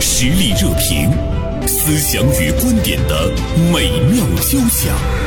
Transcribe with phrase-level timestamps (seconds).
[0.00, 1.10] 实力热评，
[1.66, 3.30] 思想与观点的
[3.72, 5.25] 美妙交响。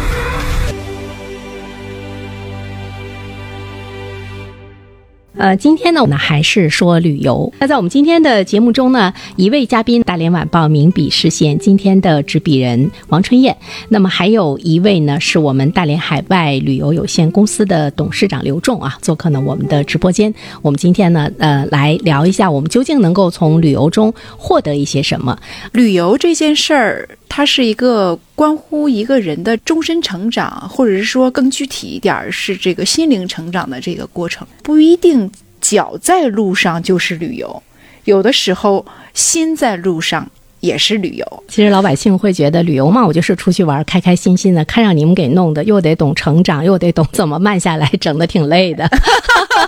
[5.40, 7.54] 呃，今天呢，我们还是说旅游。
[7.60, 13.56] 那在我们今天的节目中呢，一位嘉宾，大连晚报名笔视线今天的执笔人王春燕。
[13.88, 20.34] 那么还有一位呢，是我们大连海外旅游有限公司的董事长刘仲啊，做客呢我们的直播间。
[20.62, 25.40] 我们今天呢，呃，来聊一下我们究竟能够从旅游中获得一些什么。
[25.72, 37.64] 旅游这件事儿，它是一个关乎一个人的终身成长，或者是说更具体一点儿，是这个心灵成长的这个过程，不一定脚在路上就是旅游，
[38.04, 40.30] 有的时候心在路上
[40.60, 41.44] 也是旅游。
[41.48, 44.66] 其实老百姓会觉得旅游嘛，我就是出去玩，开开心心的。
[44.66, 48.90] 看让你们给弄的，又得懂成长，又得懂怎么慢下来，整的挺累的。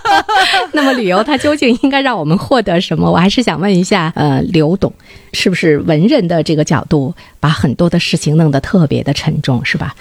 [0.73, 3.11] 那么旅游它究竟应该让我们获得什么？
[3.11, 4.91] 我还是想问一下，呃，刘董，
[5.33, 9.93] 是不是文人的这个角度，把很多的事情弄得特别的沉重，是吧？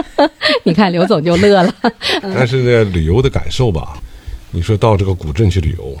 [0.64, 1.74] 你看刘总就乐了。
[2.22, 3.96] 但是呢，旅游的感受吧，
[4.50, 5.96] 你说到这个古镇去旅游，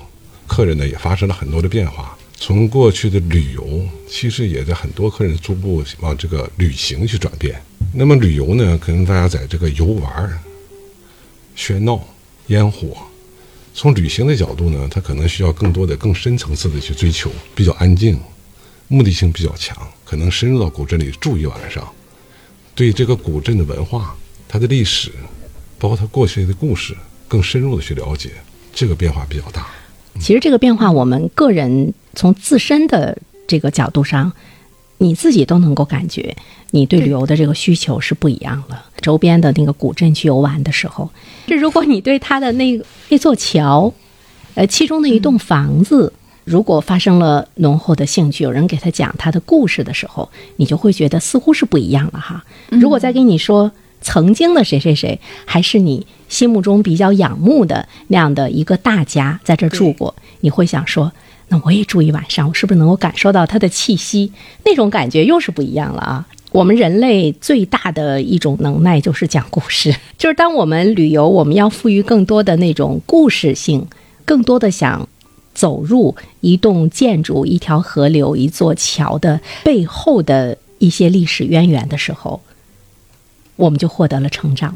[0.46, 2.16] 客人呢也发生了很多的变化。
[2.36, 7.54] 从过去的旅游，其实也在很多客人逐步往这个旅行去转变。
[7.94, 10.38] 那么旅游呢，可能大家在这个游玩、
[11.56, 12.00] 喧闹、
[12.48, 12.88] 烟火。
[13.74, 18.18] 从旅行的角度呢，他可能需要更多的、更深层次的去追求，比较安静，
[18.88, 21.90] 目的性比较强，可能深入到古镇里住一晚上，
[22.74, 24.14] 对这个古镇的文化、
[24.46, 25.10] 它的历史，
[25.78, 26.94] 包括它过去的故事，
[27.26, 28.30] 更深入的去了解，
[28.74, 29.66] 这个变化比较大。
[30.20, 34.30] 其实这个变化，我们个人从自身的这个角度上，
[35.02, 36.34] 你自己都能够感觉，
[36.70, 38.84] 你对旅游的这个需求是不一样了。
[39.00, 41.10] 周边的那个古镇去游玩的时候，
[41.48, 43.92] 这如果你对它的那那座桥，
[44.54, 46.12] 呃，其中的一栋房子，
[46.44, 52.44] 如果发生了浓厚的兴趣，有人给他讲他的故事的时候，你就会觉得似乎是不一样了哈。
[52.70, 61.10] 如果再跟你说曾经的谁谁谁，还是你心目中比较仰慕的那样的一个大家在这儿住过，你会想说，
[61.52, 64.32] 那我也住一晚上，我是不是能够感受到它的气息？
[64.64, 66.26] 那种感觉又是不一样了啊。
[66.50, 73.86] 我们人类最大的一种能耐就是讲故事，就是当我们旅游，我们要赋予更多的那种故事性，
[74.24, 75.06] 更多的想
[75.52, 82.40] 走入一栋建筑、一条河流、一座桥的背后的一些历史渊源的时候，
[83.56, 84.74] 我们就获得了成长。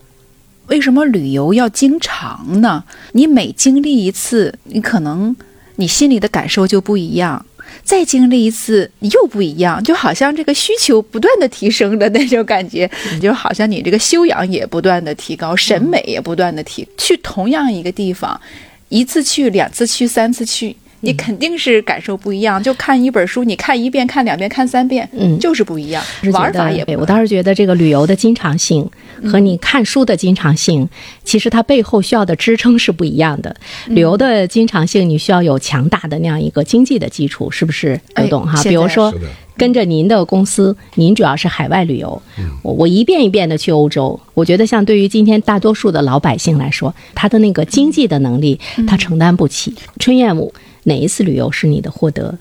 [0.67, 2.85] 为什么旅游要经常呢？
[3.13, 5.35] 你每经历一次，你可能
[5.77, 7.45] 你心里的感受就不一样。
[7.83, 12.89] 再经历一次又不一样，就好像这个需求不断的提升的那种感觉，
[13.21, 16.87] 就好像你这个修养也不断的提高，审美也不断的提。
[16.97, 18.41] 去同样一个地方，
[18.89, 22.61] 一次去、两次去、三次去，你肯定是感受不一样。
[22.63, 26.85] 就看一本书，你看一遍、看两遍、看三遍，嗯，就是不一样，玩法也。
[26.97, 28.89] 我倒是觉得这个旅游的经常性
[29.25, 30.89] 和你看书的经常性，
[31.25, 33.55] 其实它背后需要的支撑是不一样的。
[33.87, 38.01] 旅游的经常性，你需要有强大的那样一个经济的基础，是不是？
[38.17, 39.13] 刘董哈，比如说
[39.57, 42.21] 跟着您的公司，您主要是海外旅游，
[42.63, 49.75] 我我一遍一遍的去欧洲，我觉得像对于今天大多数的老百姓来说，他的那个经济的能力，他承担不起。
[49.99, 50.53] 春燕，舞
[50.85, 52.37] 哪一次旅游是你的获得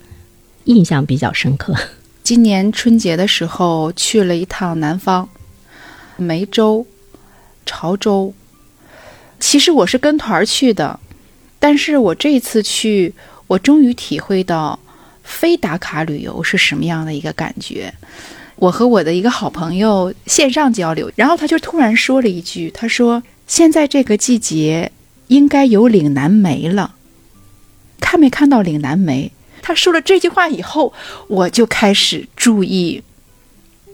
[0.66, 1.74] 印象比较深刻？
[2.22, 5.30] 今年春节的时候去了一趟南方，
[6.18, 6.86] 梅州、
[7.66, 8.34] 潮州。
[9.40, 11.00] 其实我是跟团去的，
[11.60, 13.14] 但是我这次去，
[13.48, 14.80] 我终于体会到
[15.24, 17.94] 非打卡旅游是什么样的一个感觉。
[18.56, 24.92] 我和我的一个好朋友线上交流，然后他就突然说了一句：“他说现在这个季节
[25.28, 26.96] 应该有岭南梅了，
[28.00, 29.32] 看没看到岭南梅？”
[29.62, 30.94] 他说了这句话以后，
[31.28, 33.04] 我就开始注意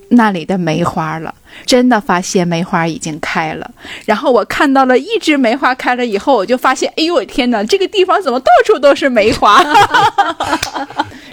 [0.09, 1.33] 那里的梅花了。
[1.65, 3.71] 真的发现梅花已经开了，
[4.05, 9.63] 然后我看到了一枝梅花开了以后，我就发现，哎呦我天哪，这个地方怎么到处都是梅花？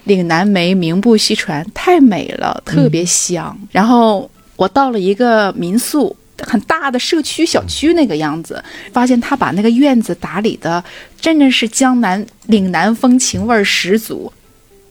[0.05, 3.57] 岭南梅名不虚传，太美了，特别香。
[3.71, 6.17] 然后我到了一个民宿。
[6.41, 10.85] 很大的社区小区那个样子，发现他把那个院子打理的
[11.21, 14.33] 真的是江南岭南风情味儿十足，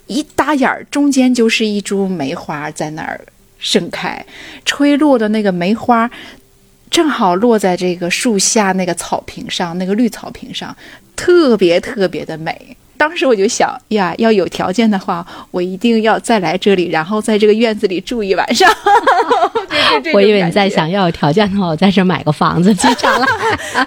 [0.07, 3.21] 一打眼儿中间就是一株梅花在那儿
[3.59, 4.25] 盛开，
[4.65, 6.09] 吹落的那个梅花
[6.89, 10.75] 正好落在这个树下那个草坪上，那个绿草坪上，
[11.15, 12.75] 特别特别的美。
[12.99, 18.67] 当时我就想呀，要有条件的话，我一定要再来这里，然后在这个院子里住一晚上。
[20.13, 23.27] 我以为你在想要有条件的话，我在这买个房子经常来。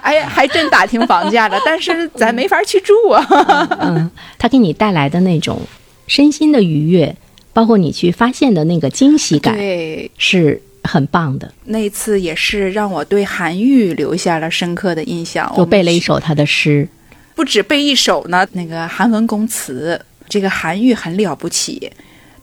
[0.02, 3.69] 哎呀，还真打听房价了，但是咱没法去住啊。
[3.81, 4.08] 嗯，
[4.38, 5.61] 它给你带来的那种
[6.06, 7.16] 身心的愉悦，
[7.52, 11.52] 包括你去发现的那个惊喜感，对，是很棒的。
[11.64, 15.52] 那次也是让我对韩愈留下了深刻的印象。
[15.56, 16.88] 我背了一首他的诗，
[17.35, 21.91] 不止背一首呢，那个韩文公词，这个韩愈很了不起。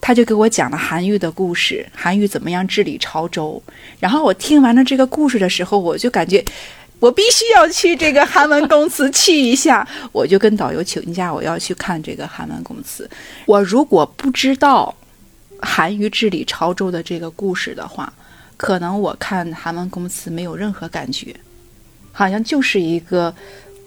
[0.00, 3.60] 他就给我讲了韩愈的故事，韩愈怎么样治理潮州。
[3.98, 6.42] 然后我听完了这个故事的时候，我就感觉
[7.00, 9.86] 我必须要去这个韩文公祠去一下。
[10.12, 13.08] 我就跟导游请假，我要去看这个韩文公祠。
[13.46, 14.94] 我如果不知道
[15.60, 18.12] 韩愈治理潮州的这个故事的话，
[18.56, 21.34] 可能我看韩文公祠没有任何感觉，
[22.12, 23.34] 好像就是一个。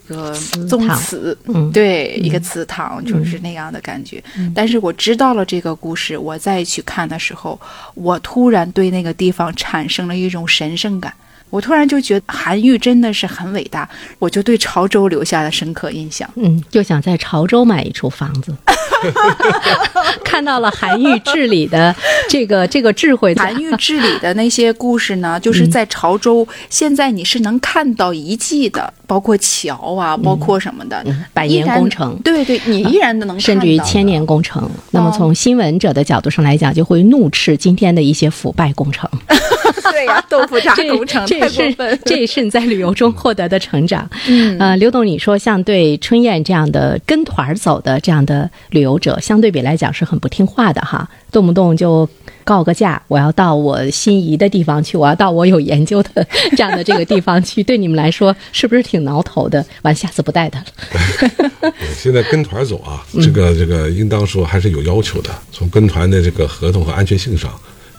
[0.07, 0.33] 个
[0.67, 4.21] 宗祠，嗯，对，一个祠堂，就是那样的感觉。
[4.53, 7.57] 但是我知道了这个故事，我再去看的时候，
[7.93, 11.13] 我突然对那个地方产生了一种神圣感。
[11.51, 13.88] 我突然就觉得韩愈真的是很伟大，
[14.18, 16.27] 我就对潮州留下了深刻印象。
[16.36, 18.56] 嗯，就想在潮州买一处房子。
[20.24, 21.94] 看到了韩愈治理的
[22.30, 32.18] 这个这个智慧，韩愈治理的那些故事呢，就是在潮州，现在你是能看到遗迹的，包括桥啊，包括什么的，百年工程。
[32.24, 34.69] 对对，你依然都能，甚至于千年工程。
[34.92, 39.09] 那么从新闻者的角度上来讲，就会怒斥今天的一些腐败工程。
[39.91, 41.99] 对呀， 豆腐渣工程太过分。
[42.05, 44.09] 这也是你在旅游中获得的成长。
[44.27, 52.07] 嗯，呃，刘董，你说像对春燕这样的跟团走的这样的旅游者，相对比来讲是很不听话的哈，动不动就
[52.43, 59.63] 告个假，我要到我心仪的地方去，我要到我有研究的这样的这个地方去，对你们来说是不是挺挠头的？
[59.83, 61.73] 完，下次不带他了。
[61.95, 67.51] 现在跟团走啊，这个这个应当说还是有要求的，从跟团的这个合同和安全性上。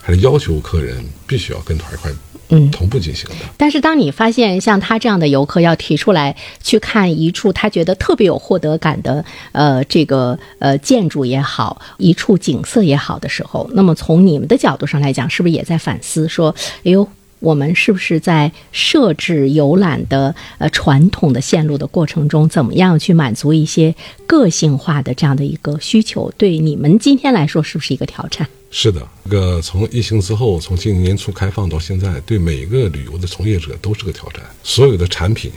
[0.02, 2.10] 还是要求客人必须要跟团一块，
[2.48, 3.36] 嗯，同步进行的。
[3.56, 16.52] 但是，当你发现像他这样的游客要提出来去看一处他觉得特别有获得感的，呃，这个呃建筑也好，一处景色也好的时候，那么从你们的角度上来讲，是不是也在反思说，
[16.84, 17.06] 哎呦，
[17.42, 23.92] 我们是不是在设置游览的呃传统的线路的过程中，怎么样去满足一些
[24.28, 26.32] 个性化的这样的一个需求？
[26.38, 28.48] 对你们今天来说，是不是一个挑战？
[28.70, 34.40] 是的，这个从疫情之后，从今年年初开放到现在，对每个旅游的从业者都是个挑战。
[34.62, 35.50] 所有的产品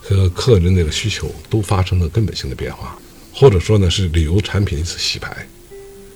[0.00, 2.98] 和客人那个需求都发生了根本性的变化，
[3.32, 5.46] 或者说呢是旅游产品一次洗牌，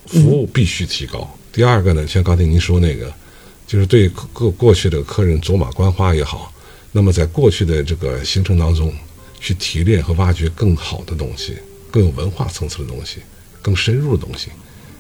[0.07, 1.27] 服务必须提高。
[1.53, 3.11] 第二个呢，像刚才您说那个，
[3.69, 6.53] 就是对过过去的客人走马观花也好，
[6.91, 8.93] 那么在过去的这个行程当中，
[9.39, 11.57] 去提炼和挖掘更好的东西，
[11.91, 13.19] 更有文化层次的东西，
[13.63, 14.49] 更深入的东西，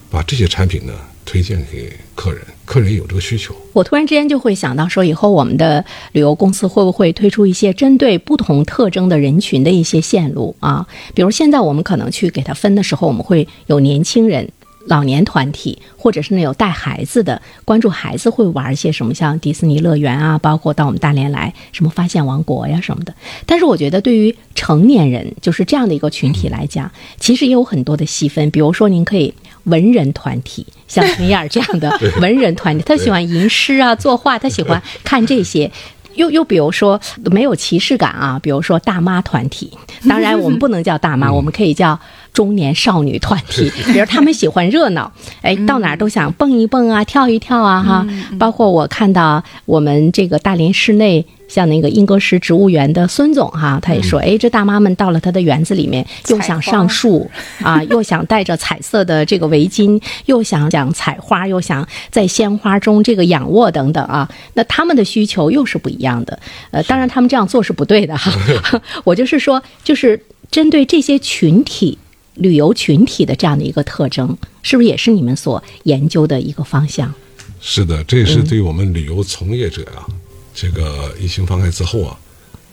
[0.08, 0.92] 把这些产品呢。
[1.30, 3.54] 推荐给客人，客人有这个需求。
[3.74, 10.86] 我突然之间就会想到，说以后我们的旅游公司会不会推出一些针对不同特征的人群的一些线路啊？
[11.14, 14.50] 比如现在我们可能去给他分的时候，我们会有年轻人。
[14.88, 23.14] 老年团体，或者是那有带孩子的，关注孩子会玩一些什么，像迪士尼乐园啊，包括到我们大连来，什么发现王国呀什么的。
[23.46, 26.90] 但是我觉得，对于成年人，就是这样的一个群体来讲，
[27.20, 28.50] 其实也有很多的细分。
[28.50, 29.32] 比如说，您可以
[29.64, 35.70] 文人团体，像陈燕这样的文人团体，他喜欢吟诗啊、作画，他喜欢看这些。
[36.14, 39.70] 又又比如说没有歧视感啊，比如说大妈团体，
[40.08, 41.96] 当然我们不能叫大妈，我们可以叫
[42.32, 43.70] 中年少女团体。
[43.92, 45.10] 比如他们喜欢热闹，
[45.42, 48.06] 哎，到哪儿都想蹦一蹦啊，跳一跳啊，哈。
[48.38, 51.25] 包括我看到我们这个大连市内。
[51.49, 57.26] 像那个英格石植物园的孙总哈，他也说，哎，这大妈们到了他的园子里面，又想上树
[57.62, 66.38] 啊，又想戴着彩色的这个围巾，又想想采花，又想在鲜花中这个仰卧等等啊，那他们的需求又是不一样的。
[66.70, 68.30] 呃，当然他们这样做是不对的哈。
[69.04, 71.97] 我就是说，就是针对这些群体
[72.38, 77.12] 旅游群体的这样的一个特征，是不是也是你们所研究的一个方向？
[77.61, 80.07] 是的，这也是对我们旅游从业者啊。
[80.54, 82.18] 这个疫情放开之后啊，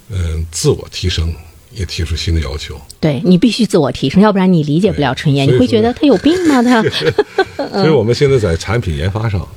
[0.09, 1.33] 嗯，自我提升
[1.73, 2.79] 也提出新的要求。
[2.99, 6.63] 对你必须自我提升，要不然你理解不了春燕，你会觉得他有病吗？
[6.63, 6.83] 他。
[7.71, 9.47] 所以我们现在在产品研发上，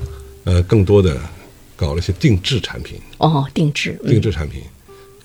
[0.45, 1.19] 呃，更多的
[1.77, 2.99] 搞了一些定制产品。
[3.19, 4.63] 哦，定制，定制产品。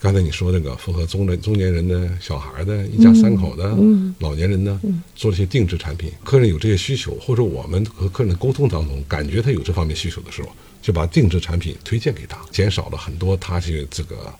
[0.04, 3.74] 刚才你说那个符合中年中年人的小孩的一家三口的
[4.18, 4.78] 老年人呢，
[5.16, 6.12] 做了些定制产品。
[6.22, 10.50] 客人有这些需求，或者我们和客人的沟通当中，感觉他有这方面需求的时候，
[10.82, 14.30] 就把定制产品推荐给他，减少了很多他去这个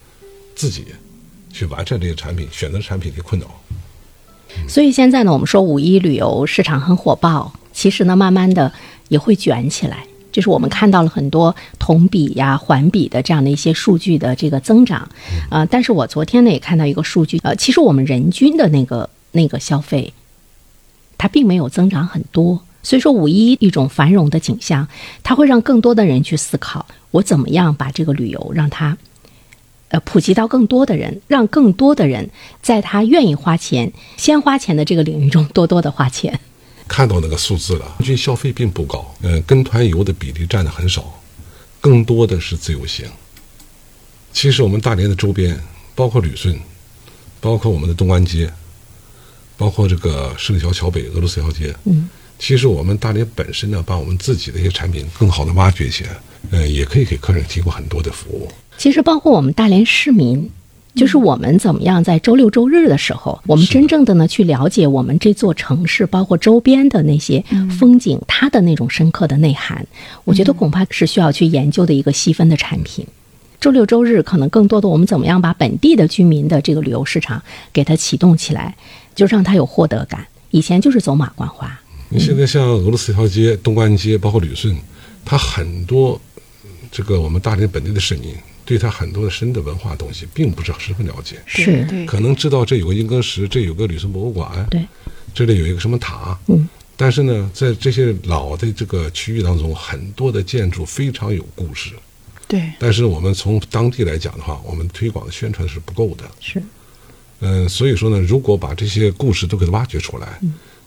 [0.55, 0.85] 自己
[1.51, 3.47] 去完善这些产品、选择产品的困扰。
[4.69, 8.71] 所以现在呢，我们说五一旅游市场很火爆，其实呢，慢慢的
[9.09, 10.07] 也会卷起来。
[10.35, 15.09] 就是我们看到了很多同比呀、环比的这样的一些数据的这个增长，
[15.49, 20.13] 啊，但是我昨天呢也看到一个数据，呃，其实我们人均的那个那个消费。
[21.17, 22.61] 它并没有增长很多。
[22.83, 24.89] 所以说，五一一种繁荣的景象，
[25.23, 28.99] 它会让更多的人去思考，我怎么样把这个旅游让它，
[29.89, 32.29] 呃，普及到更多的人，让更多的人
[32.61, 36.41] 在他愿意花钱、先花钱的这个领域中多多的花钱。
[36.87, 41.21] 看到那个数字了，人均消费并不高，嗯，跟团游的比例占的很少，
[41.81, 43.07] 更多的是自由行。
[44.33, 45.59] 其实我们大连的周边，
[45.95, 46.59] 包括旅顺，
[47.41, 48.53] 包括我们的东安街，
[49.57, 56.11] 包括这个十里桥桥北俄罗斯桥街，嗯，其实我们大连本身呢，把我们自己的一些产品更好的挖掘起来，
[56.51, 58.51] 呃，也可以给客人提供很多的服务。
[58.77, 60.51] 其实包括我们大连市民，
[60.95, 67.45] 就是我们怎么样在周六周日的时候，我们真正的呢去了解我们这座城市，包括周边的那些
[67.79, 69.87] 风景，它的那种深刻的内涵，
[70.25, 73.07] 我觉得恐怕是需要去研究的一个细分的产品。
[73.61, 78.77] 周六周日可能更多的我们怎么样把本地的居民的这个旅游市场给它启动起来，
[79.15, 80.27] 就让它有获得感。
[80.51, 84.77] 以前就是走马观花，你现在像俄罗斯一条街、东关街，包括旅顺，
[85.25, 86.21] 它很多
[86.65, 91.85] 嗯这个我们大连本地的市民对他很多的深的文化东西并不是十分了解，是。
[91.85, 94.87] 对，可能知道这有个英歌石，这有个旅顺博物馆，对，
[95.35, 101.91] 这里有一个什么塔，嗯，但是呢，在这些老的这个区域当中，很多的建筑非常有故事，
[102.49, 106.63] 对，但是我们从当地来讲的话，我们推广的宣传是不够的，是。
[107.41, 110.41] 嗯，所以说呢，如果把这些故事都给它挖掘出来，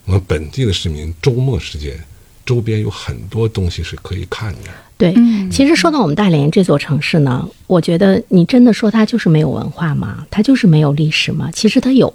[0.06, 2.04] 我们本地的市民周末时间
[2.48, 4.70] 周边有很多东西是可以看的。
[4.98, 10.26] 对，嗯其实说到我们大连这座城市呢，我觉得你真的说它就是没有文化吗？
[10.32, 11.52] 它就是没有历史吗？
[11.54, 12.12] 其实它有，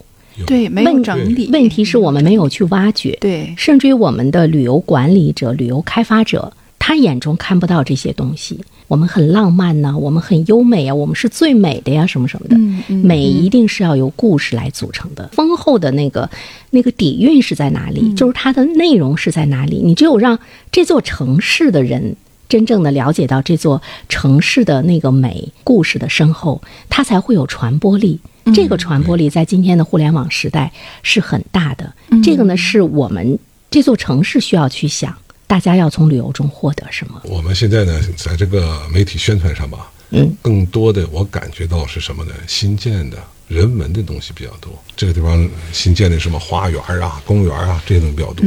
[0.46, 1.48] 对，没有问整理。
[1.52, 8.58] 问题是我们没有去挖掘，对，甚至于我们的旅游管理者、旅游开发者，他眼中看不到这些东西。
[8.88, 12.56] 我们很浪漫呐、我们很优美啊，我们是最美的呀，什么什么的。
[12.56, 16.28] 嗯嗯美一定是要由故事来组成的，丰厚的那个
[16.70, 18.00] 那个底蕴是在哪里？
[18.02, 19.80] 嗯就是它的内容是在哪里？
[19.82, 20.38] 你只有让
[20.70, 22.16] 这座城市的人。
[22.48, 26.60] 真正的了解到这座城市的那个美、故事的深厚，
[26.90, 28.20] 它才会有传播力。
[28.44, 30.70] 嗯这个传播力在今天的互联网时代
[31.02, 31.90] 是很大的。
[32.10, 33.38] 嗯这个呢，是我们
[33.70, 35.16] 这座城市需要去想，
[35.52, 37.20] 大家要从旅游中获得什么？
[37.24, 42.32] 我们现在呢，在这个媒体宣传上吧，嗯，更多的我感觉到是什么呢？
[42.48, 43.18] 新建的
[43.48, 44.72] 人文的东西比较多。
[44.96, 48.46] 这个地方新建的什么花园啊、公园啊，这些东西比较多。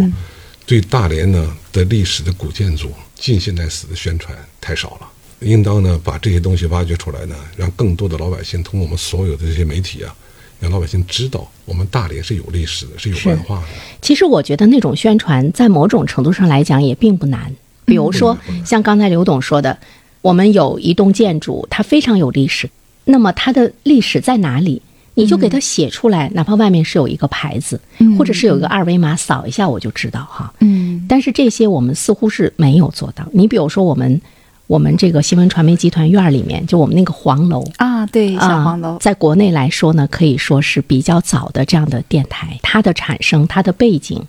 [0.65, 5.07] 对大连呢的历史的古建筑、近现代史的宣传太少了。
[5.41, 10.15] 应当呢把这些东西挖掘出来呢，让更多的老百姓通过我们所有的这些媒体啊，
[10.65, 13.67] 让老百姓知道我们大连是有历史的，是有文化的。
[14.01, 17.53] 其实我觉得那种宣传在某种程度上来讲也并不难。
[17.85, 19.77] 比如说，像刚才刘董说的，
[20.21, 22.67] 我们有一栋建筑，它非常有历史，
[23.03, 24.81] 那么它的历史在哪里？
[25.13, 27.79] 你就给它写出来，哪怕外面是有一个牌子，
[28.17, 30.51] 或者是有一个二维码，扫一下我就知道哈。
[30.61, 33.25] 嗯但是这些我们似乎是没有做到。
[33.31, 34.19] 你比如说，我们
[34.67, 44.21] 我们这个新闻传媒集团院儿里面，就我们那个黄楼，啊，对，小黄楼啊，在国内来说呢，可以说是比较早的这样的电台，它的产生、它的背景，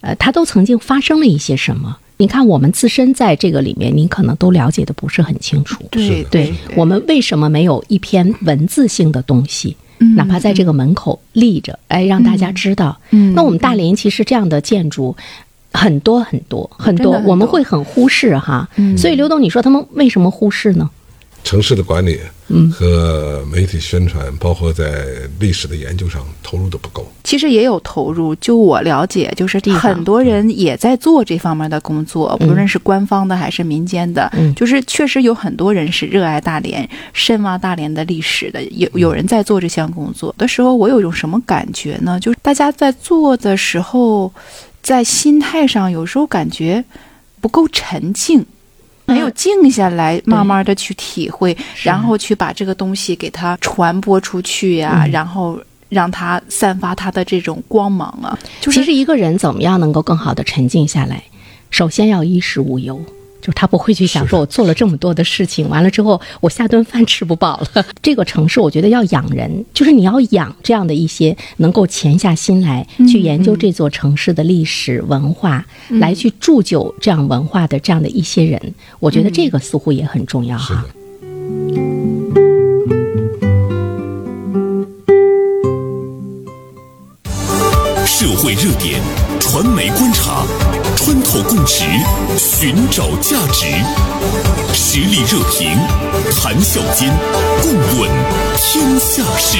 [0.00, 1.96] 呃，它都曾经发生了一些什么？
[2.16, 5.82] 你看，我们自身在这个里面，您可能都了解的不是很清楚。
[5.90, 9.76] 对对我们为什么没有一篇文字性的东西？
[10.00, 12.98] 嗯哪怕在这个门口立着，哎，让大家知道。
[13.10, 15.16] 嗯那我们大连其实这样的建筑
[15.74, 18.66] 很多很多很多，我们会很忽视哈。
[18.76, 20.88] 嗯所以刘董，你说他们为什么忽视呢？
[21.42, 25.04] 城市的管理嗯和媒体宣传，包括在
[25.38, 27.06] 历史的研究上投入的不够。
[27.22, 42.18] 其实也有投入，就我了解，就是很多人也在做这方面的工作，不论是官方的还是民间的，嗯就是确实有很多人是热爱大连、深挖大连的历史的，有有人在做这项工作的时候，我有一种什么感觉呢？
[42.18, 44.32] 就是大家在做的时候，
[44.84, 46.84] 在心态上有时候感觉
[47.40, 48.46] 不够沉静。
[49.06, 55.60] 没有静下来，慢慢的去体会，然后去把这个东西给它传播出去呀、嗯然后
[55.90, 58.38] 让它散发它的这种光芒啊。
[58.62, 61.22] 就是其实一个人怎么样能够更好的沉静下来，
[61.68, 62.98] 首先要衣食无忧。
[63.44, 67.84] 就是他不会去想说，我做了这么多的事情，完了之后我下顿饭吃不饱了。
[68.00, 80.82] 这个城市，我觉得要养人，就是你要养这样的一些能够潜下心来去研究这座城市的历史文化，来去铸就这样文化的这样的一些人，我觉得这个似乎也很重要哈。
[88.06, 89.02] 社会热点，
[89.38, 90.46] 传媒观察，
[91.04, 91.84] 穿透共识，
[92.38, 93.66] 寻找价值，
[94.72, 95.70] 实力热评，
[96.32, 97.12] 谈笑间，
[97.60, 98.10] 共论
[98.56, 99.58] 天下事。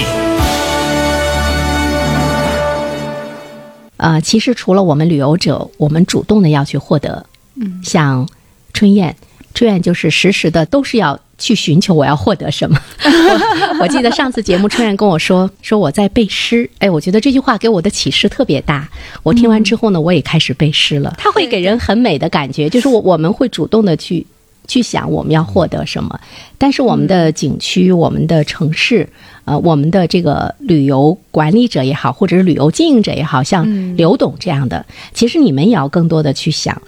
[3.98, 8.26] 呃，其实除了我们旅游者，我们主动的要去获得，嗯，像
[8.72, 9.14] 春燕，
[9.52, 12.78] 春燕就是时时的都是要去寻求我要获得什么。
[13.04, 18.88] 我 我记得上次节目春燕跟我说，说我在背诗，哎，我觉得这句话给我的启示特别大。
[19.22, 21.14] 我听完之后呢，我也开始背诗了。
[21.18, 24.26] 它会给人很美的感觉，就是我我们会主动的去。
[24.66, 26.18] 去想我们要获得什么，
[26.56, 29.06] 但是我们的景区、我们的城市，
[29.44, 36.80] 呃，我们的这个旅游管理者也好，或者是旅游经营者也好，像刘董这样的，其实你们也要更多的去想，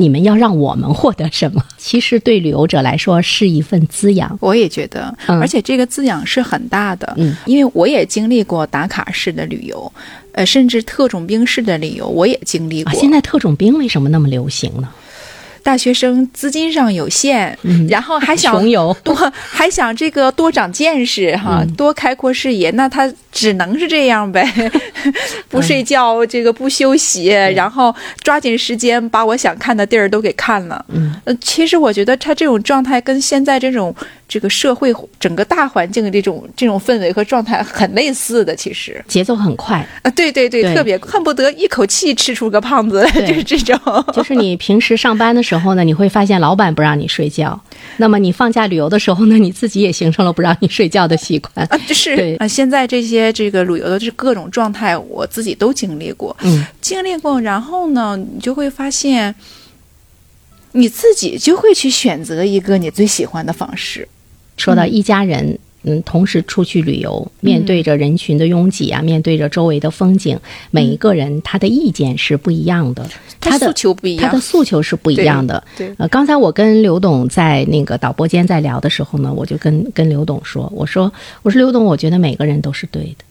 [0.00, 1.62] 你们要让我们获得什么？
[1.76, 4.36] 其实对旅游者来说是一份滋养。
[4.40, 7.12] 我也觉得，嗯而且这个滋养是很大的。
[7.18, 9.92] 嗯，因为我也经历过打卡式的旅游，
[10.32, 12.90] 呃，甚至特种兵式的旅游，我也经历过。
[12.90, 14.88] 啊，现在特种兵为什么那么流行呢？
[15.62, 18.62] 大学生资金上有限，嗯然后还想
[19.02, 21.74] 多，还想这个多长见识哈，嗯。
[21.74, 24.44] 多开阔视野，那他只能是这样呗，
[25.48, 30.84] 不睡觉，这个不休息，然后抓紧时间把我想看的地儿都给看了。
[30.88, 33.94] 嗯，呃，其实我觉得他这种状态跟现在这种
[34.30, 43.76] 这个社会整个大环境的这种这种氛围和状态很类似的，其实节奏很快，啊，对对对，对特别恨不得一口气吃出个胖子来，就是这种。
[44.12, 47.60] 就是你平时上班的时候呢，你会发现老板不让你睡觉，
[47.96, 51.66] 那么你放假旅游的时候呢，你自己也形成了不让你睡觉的习惯。
[51.66, 59.34] 啊，就是啊，现在这些这个旅游的这各种状态，我自己都经历过，嗯，经历过，然后呢，你就会发现，
[60.72, 64.06] 你自己就会去选择一个你最喜欢的方式。
[64.60, 70.38] 说到一家人，嗯，同时出去旅游，面对着人群的拥挤啊，面对着周围的风景，
[70.70, 73.08] 每一个人他的意见是不一样的，
[73.40, 74.26] 他的诉求不一样。
[74.26, 75.62] 他的诉求是不一样的。
[75.78, 81.10] 对，呃，刚才我跟刘董在那个导播间在聊的时候呢，我就跟跟刘董说，我说
[81.42, 83.24] 我说刘董，我觉得每个人都是对的，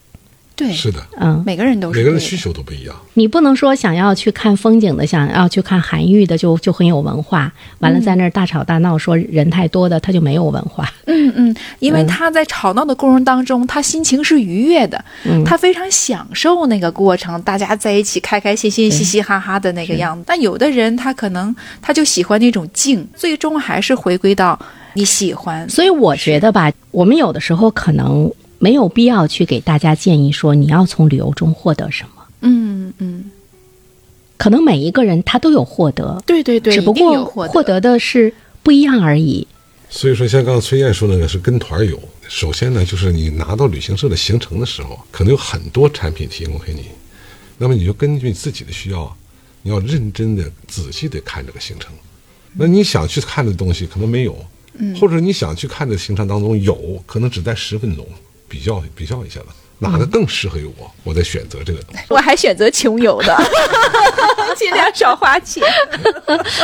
[0.59, 2.93] 对，是的，嗯，每个人都是每个人的需求都不一样。
[3.13, 7.49] 你不能说想要去看风景的，想要去看韩愈的就就很有文化，
[7.79, 10.91] 完了在那儿大吵大闹，说人太多的他就没有文化。
[11.05, 12.07] 嗯嗯，因为嗯。
[12.07, 15.41] 他在吵闹的过程当中，他心情是愉悦的，嗯。
[15.45, 20.25] 他非常享受那个过程，大家在一起开开心心、嘻嘻哈哈的那个样子。
[20.27, 24.59] 但有的人他可能他就喜欢那种静，最终还是回归到
[24.95, 25.69] 你喜欢。
[25.69, 33.31] 所以我觉得吧，我们有的时候可能没有必要去给大家建议说你要从旅游中获得什么，嗯嗯，
[34.37, 39.47] 可能每一个人他都有获得，对对对，只不过获得的是不一样而已。
[39.89, 41.99] 所以说，像刚刚崔燕说那个是跟团游。
[42.27, 46.85] 首先呢，就是你拿到旅行社的行程的时候，可能有很多产品提供给你，
[47.57, 49.17] 那么你就根据你自己的需要，
[49.63, 51.91] 你要认真的、仔细的看这个行程。
[52.53, 54.37] 那你想去看的东西可能没有，
[54.99, 58.05] 或者你想去看的行程当中有可能只在十分钟，
[58.49, 59.45] 比较比较一下子，
[59.77, 62.01] 哪个更适合于我，我再选择这个东西。
[62.09, 63.37] 我还选择穷游的，
[64.57, 65.63] 尽量少花钱。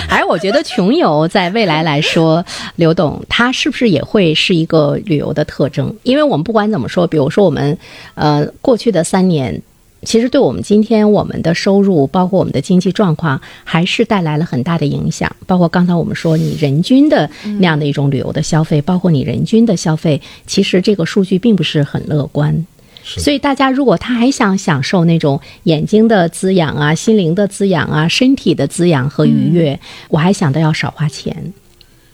[0.10, 2.44] 而 我觉得穷游在未来来说，
[2.76, 5.96] 刘董他是不是也会是一个旅游的特征？
[6.04, 7.78] 因为我们不管怎么说，比如说我们
[8.16, 9.62] 呃过去的三年，
[10.06, 15.30] 其实对我们今天我们的收入，包括我们的经济状况，还是带来了很大的影响。
[15.46, 22.66] 包括刚才我们说，你人均的那样的一种旅游的消费，包括你人均的消费，其实这个数据并不是很乐观。
[23.04, 31.54] 所以大家如果他还想享受那种眼睛的滋养啊、心灵的滋养啊、身体的滋养和愉悦，我还想到要少花钱。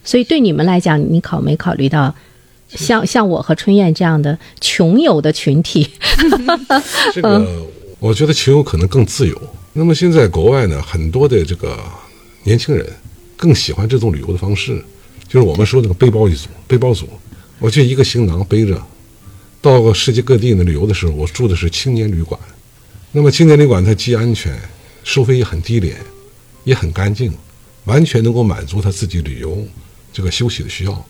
[0.04, 2.14] 所以对你们来讲，你考没考虑到
[2.68, 5.90] 像像我和春燕这样的穷游的群体？
[7.14, 7.42] 这个
[8.02, 9.40] 我觉得穷游可能更自由。
[9.74, 11.78] 那么现在国外呢，很多的这个
[12.42, 12.92] 年轻人
[13.38, 14.84] 更喜欢这种旅游的方式，
[15.28, 17.08] 就是我们说那个背包一族、背包族，
[17.60, 18.82] 我就一个行囊背着，
[19.62, 22.42] 到世界各地呢旅游的时候，我住的是青年旅馆。
[23.12, 24.60] 那么青年旅馆它既安全，
[25.04, 25.96] 收费也很低廉，
[26.64, 27.32] 也很干净，
[27.86, 29.64] 完全能够满足他自己旅游
[30.12, 31.06] 这个休息的需要，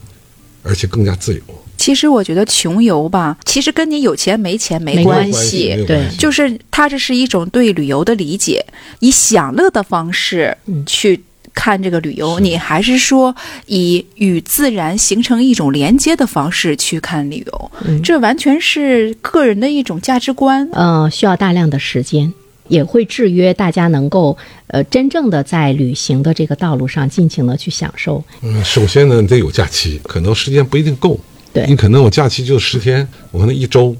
[0.62, 1.42] 而且更加自由。
[1.82, 5.84] 其实我觉得穷游吧，其实跟你有钱没钱没没关关系。
[5.88, 8.64] 对就是它这是一种对旅游的理解，
[9.00, 11.20] 以享乐的方式嗯去
[11.56, 17.72] 看这个旅游，你还是说以与自然形成一种连接的方式去看旅游？
[17.84, 20.70] 嗯这完全是个人的一种价值观。
[20.74, 22.32] 呃，需要大量的时间，
[22.68, 28.24] 也会制约大家能够呃真正的在旅行的这个道路上尽情的去享受。
[28.44, 31.20] 嗯，首先呢，你得有假期，可能时间不一定够。
[31.54, 33.96] 对你可能我假期就十天，我可能一周，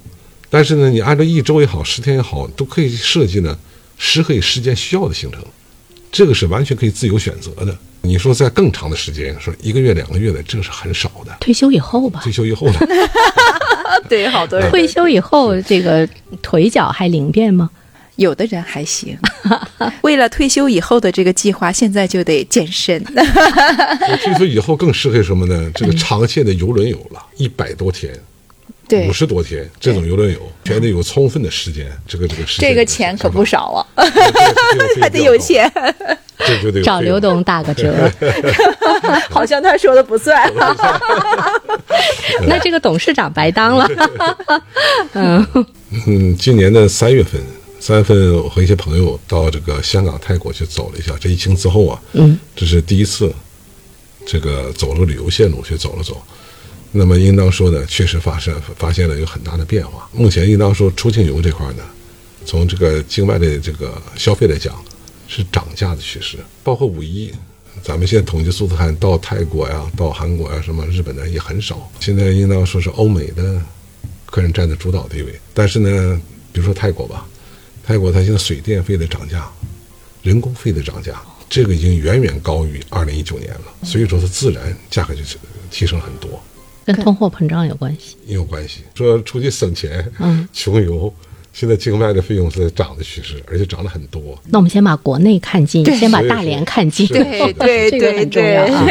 [0.50, 3.58] 但是呢，你按照一周也好，十天也好，都可以设计呢
[3.98, 5.44] 适合于时间需要的行程，
[6.12, 7.78] 这个是完全可以自由选择的。
[8.04, 11.38] 你说在更长的时间，说一个月、两个月的，这个是很少的。
[11.40, 12.80] 退休以后吧，退休以后呢，
[14.10, 16.08] 对，好多人退休以后这个
[16.42, 17.70] 腿脚还灵便吗？
[18.16, 19.18] 有的人还行，
[20.02, 23.04] 为了退休以后的这个计划，现在就得健身。
[23.16, 25.72] 我听说以后更适合什么呢？
[25.74, 28.14] 这个长线的游轮游了，一百多天。
[28.88, 35.72] 对五，十多天，这种游轮游，全得有充分的时间，这个这个时间这个钱可不少啊，还 还得有，钱。
[36.38, 38.12] 这就得有费用找刘董打个折。
[39.32, 40.52] 好像他说的不算。
[42.46, 43.90] 那这个董事长白当了。
[45.14, 45.48] 嗯，
[46.08, 47.40] 嗯，今年的三月份，
[47.82, 51.18] 三月份我和一些朋友到这个香港、泰国去走了一下。
[51.20, 53.34] 这疫情之后啊，嗯，这是第一次，
[54.24, 56.22] 这个走了旅游线路去走了走。
[56.92, 60.08] 那么应当说呢，确实发生发现了有很大的变化。
[60.14, 61.84] 目前应当说出境游这块呢，
[62.46, 64.76] 从这个境外的这个消费来讲，
[65.28, 66.38] 是涨价的趋势。
[66.64, 67.34] 包括五一，
[67.82, 71.92] 咱们现在统计数字看到泰国呀、到韩国呀、什么日本的也很少。
[72.00, 73.60] 现在应当说是欧美的
[74.28, 75.34] 客人占的主导地位。
[75.52, 76.22] 但是呢，
[76.54, 77.26] 比如说泰国吧，
[77.86, 79.50] 泰国它现在水电费的涨价，
[80.24, 83.74] 人工费的涨价，这个已经远远高于二零一九年了。
[83.84, 85.38] 所以说它自然价格就是
[85.70, 86.42] 提升很多。
[86.84, 88.16] 跟通货膨胀有关系。
[88.26, 88.82] 也有关系。
[88.96, 91.14] 说出去省钱，嗯，穷游，
[91.54, 94.22] 现在境外的费用是在涨的趋势，而且涨得很多。
[94.48, 97.06] 那我们先把国内看尽，先把大连看尽。
[97.08, 98.88] 对 对对这个很重要啊。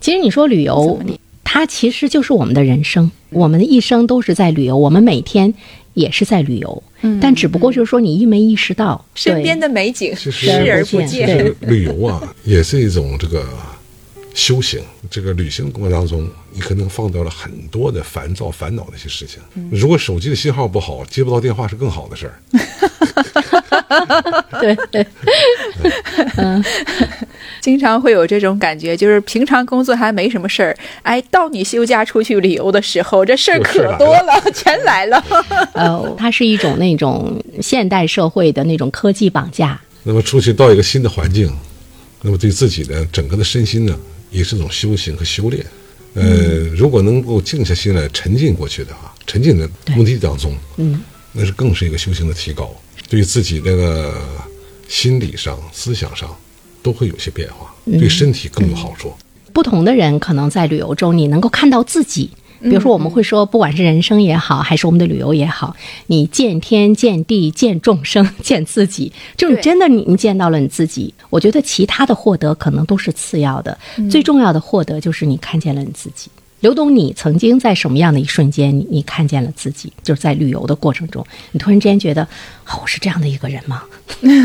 [0.00, 1.00] 其实你说旅游，
[1.42, 5.52] 它其实就是我们的人生，我们的一生都是在旅游，我们每天
[5.96, 6.82] 也是在旅游，
[7.20, 11.26] 但只不过就是说你意没意识到身边的的美景其实视而不见。
[11.26, 13.48] 这个旅游啊，也是一种这个
[14.34, 14.80] 修行。
[15.08, 19.40] 这个旅行过程当中，你可能放掉了很多的烦躁、烦恼的一些事情。
[19.70, 22.34] 如果手机的信号不好，接不到电话是更好的事儿。
[24.60, 25.06] 对对
[27.66, 35.20] 经常会有这种感觉，就是平常工作还没什么事儿，哎，到你休假出去旅游的时候，这事儿可多了， 全来了。
[35.74, 39.80] 呃，它是一种那种现代社会的那种科技绑架。
[40.04, 41.52] 那么出去到一个新的环境，
[42.22, 43.98] 那么对自己的整个的身心呢，
[44.30, 45.66] 也是一种修行和修炼。
[46.14, 46.22] 呃，
[46.76, 51.02] 如果能够静下心来沉浸过去的话，沉浸在目的当中，嗯，
[51.32, 52.72] 那是更是一个修行的提高，
[53.10, 54.14] 对自己那个
[54.86, 56.32] 心理上、思想上
[56.86, 59.12] 都会有些变化，对身体更有好处。
[59.52, 62.30] 不同的人可能在旅游中，你能够看到自己。
[62.62, 65.74] 比如说，我们会说，不管是人生也好，还是我们的旅游也好，
[66.06, 71.12] 你见天、见地、见众生、 见自己，就是真的你你见到了你自己。
[71.28, 73.76] 我觉得其他的获得可能都是次要的，
[74.08, 76.30] 最重要的获得就是你看见了你自己。
[76.60, 79.92] 刘董，你曾经在什么样的一瞬间，你你看见了自己？
[80.02, 82.22] 就是在旅游的过程中，你突然之间觉得，
[82.66, 83.82] 哦，我是这样的一个人吗？
[84.20, 84.42] 你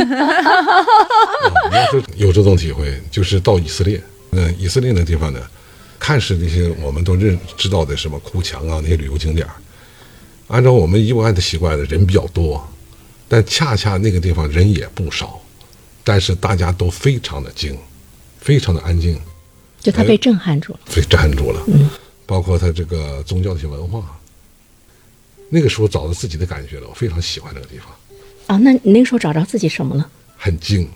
[1.75, 5.39] 要说有这种体会，就是到以色列，嗯，以色列那地方呢，
[5.97, 9.47] 看似那些我们都认知道的什么哭墙啊那些旅游景点，
[10.47, 12.61] 按照我们以往的习惯的人比较多，
[13.29, 15.41] 但恰恰那个地方人也不少，
[16.03, 17.77] 但是大家都非常的静，
[18.39, 19.17] 非常的安静，
[19.81, 20.79] 就他被震撼住了。
[20.95, 21.61] 被震撼住了。
[21.67, 21.89] 嗯
[22.27, 24.17] 包括他这个宗教的一些文化，
[25.49, 27.87] 那个时候找到自己的感觉了，我非常喜欢这个地方。
[28.47, 30.09] 啊，那你那个时候找着自己什么了？
[30.37, 30.87] 很静，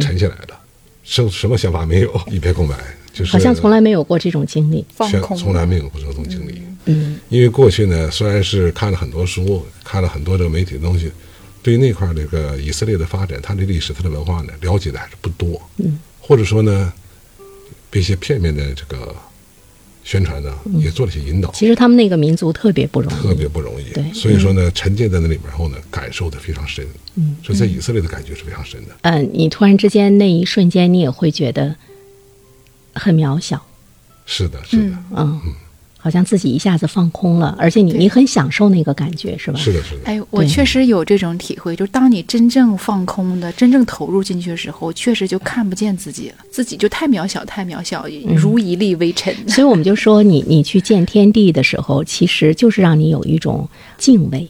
[0.00, 0.60] 沉下来了，
[1.04, 2.74] 什什么想法没有，一片空白，
[3.12, 4.84] 就是好像从来没有过这种经历。
[4.92, 6.60] 放空，从来没有过这种经历。
[6.86, 11.08] 嗯，因为过去呢，虽然是看了很多书，看了很多这个媒体的东西，
[11.62, 15.62] 对于那块儿这个以色列的发展、它的历史、它的文化呢，了解的还是不多。
[15.76, 16.92] 嗯，或者说呢，
[17.94, 19.14] 被一些片面的这个
[20.02, 21.52] 宣传呢，也做了一些引导。
[21.52, 23.84] 其实他们那个民族特别不容易，特别不容易。
[23.92, 26.84] 对，所以说呢，沉浸在那里面后呢，感受的非常深。
[27.14, 28.96] 嗯，所以在以色列的感觉是非常深的。
[29.02, 31.76] 嗯，你突然之间那一瞬间，你也会觉得
[32.94, 33.64] 很渺小，
[34.26, 35.40] 是的，是的，嗯，
[36.04, 39.58] 好像自己一下子放空了，而且你你很享受那个感觉，是吧？
[39.58, 40.00] 是的，是的。
[40.04, 48.04] 哎，我确实有这种体会，就是当你真正放空的、真正投入进去的时候，确实就看不见自己了，自己就太渺小、太渺小，
[48.36, 49.34] 如一粒微尘。
[49.48, 54.46] 所以我们就说你，你去见天地的时候，其实就是让你有一种敬畏。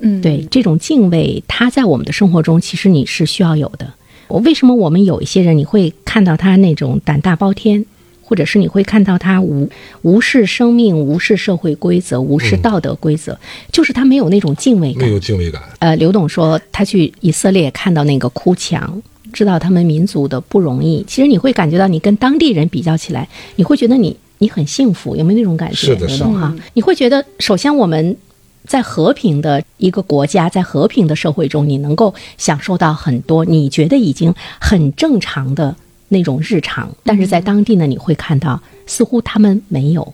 [0.00, 3.90] 嗯，对，这种敬畏，它在我们的生活中，其实你是需要有的。
[4.28, 7.86] 我为什么我们有一些人，你会看到他那种胆大包天，
[8.30, 9.68] 或者是你会看到他无
[10.02, 13.36] 无视生命、无视社会规则、无视道德规则，
[13.72, 15.12] 就是他没有那种敬畏感没。
[15.12, 21.04] 有敬畏感，呃，刘董说他去以色列看到那个哭墙，知道他们民族的不容易。
[21.08, 25.74] 其实你会感觉到，你跟当地人比较起来，你会觉得你你很幸福，有没有那种感觉？
[25.74, 28.16] 是的是的刘董哈，你会觉得，首先我们
[28.64, 35.74] 在和平的一个国家，在和平的社会中，你能够享受到很多你觉得已经很正常的
[36.10, 40.12] 那种日常，但是在当地呢，你会看到似乎他们没有。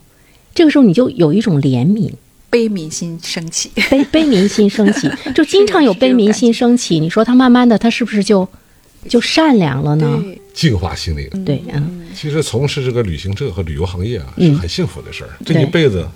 [0.55, 2.09] 这个时候你就有一种怜悯，
[2.49, 3.69] 悲悯心升起。
[3.89, 6.99] 悲悲悯心升起， 就经常有悲悯心升起。
[6.99, 8.47] 你说他慢慢的，他是不是就
[9.09, 10.23] 就善良了呢？
[10.53, 11.27] 净化心灵。
[11.43, 15.31] 对，嗯，其实从事这个旅行社和旅游行业啊，是很幸福的事儿。
[15.45, 16.07] 这一辈子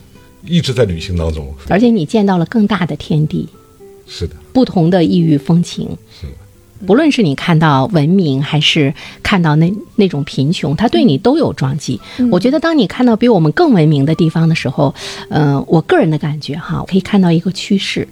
[0.46, 3.48] 一直在旅行当中，而且你见到了更大的天地，
[4.08, 5.86] 是的，不同的异域风情。
[6.20, 6.34] 是的。
[6.86, 12.00] 不论是你看到文明，还是看到那那种贫穷，它对你都有撞击。
[12.32, 14.94] 我觉得，当你看到比我们更文明的地方的时候，
[15.30, 18.08] 呃，我个人的感觉哈，可以看到一个趋势，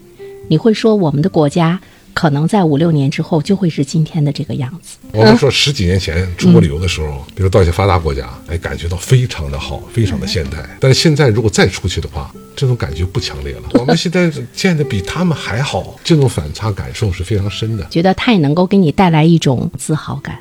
[0.47, 1.79] 你会说我们的国家
[2.19, 4.97] 可能在五六年之后就会是今天的这个样子。
[5.13, 10.57] 我们说十几年前出国旅游的时候，比如到一些发达国家，哎，感觉到非常的好，非常的现代。
[10.81, 13.61] 但是现在如果再出去的话，这种感觉不强烈了。
[13.79, 17.85] 我们现在见的比他们还好，这种反差感受是非常深的。
[17.85, 20.37] 觉得它也能够给你带来一种自豪感。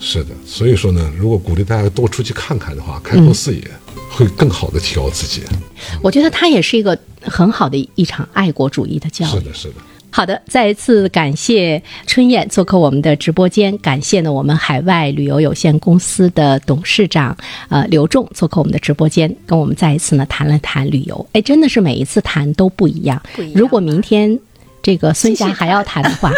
[0.00, 3.62] 是的，所以说呢，如果鼓励大家多出去看看的话，开阔视野，
[4.10, 5.42] 会更好的提高自己。
[6.02, 9.30] 我觉得他也是一个很好的一场爱国主义的教育。
[9.30, 9.74] 是的，是的。
[10.14, 17.34] 好的，再一次感谢春燕做客我们的直播间，感谢呢我们海外旅游有限公司的董事长
[17.70, 21.26] 呃刘仲做客我们的直播间，跟我们再一次呢谈了谈旅游。
[21.32, 23.20] 哎，真的是每一次谈都不一样。
[23.38, 24.38] 一样如果明天
[24.82, 26.30] 这个孙霞还要谈的话，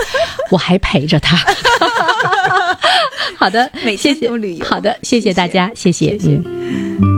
[0.53, 1.37] 我还陪着他。
[3.37, 7.14] 好的，每谢谢天都旅游好的，谢谢大家，谢谢，谢谢嗯。